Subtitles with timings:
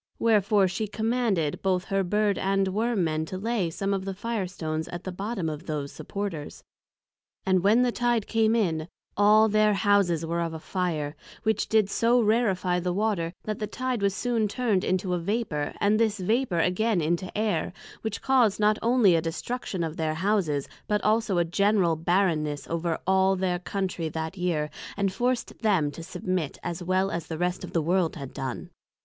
[0.17, 4.47] Wherefore she commanded both her Bird and Worm men to lay some of the Fire
[4.47, 6.63] stones at the bottom of those Supporters,
[7.45, 11.87] and when the Tide came in, all their Houses were of a Fire, which did
[11.87, 16.17] so rarifie the Water, that the Tide was soon turn'd into a Vapour, and this
[16.17, 17.71] Vapour again into Air;
[18.01, 22.97] which caused not onely a destruction of their Houses, but also a general barrenness over
[23.05, 27.63] all their Countrey that year, and forced them to submit, as well as the rest
[27.63, 28.71] of the World had done.